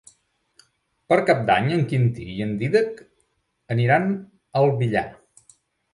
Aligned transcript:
Per 1.11 1.17
Cap 1.27 1.43
d'Any 1.49 1.67
en 1.75 1.83
Quintí 1.91 2.25
i 2.37 2.39
en 2.47 2.55
Dídac 2.63 3.03
aniran 3.77 4.09
al 4.63 4.73
Villar. 4.81 5.09